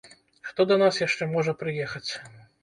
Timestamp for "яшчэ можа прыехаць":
1.07-2.11